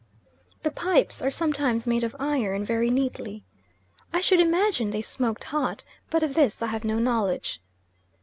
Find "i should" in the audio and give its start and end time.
4.11-4.39